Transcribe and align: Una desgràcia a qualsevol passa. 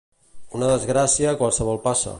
Una 0.59 0.69
desgràcia 0.71 1.31
a 1.33 1.39
qualsevol 1.43 1.83
passa. 1.89 2.09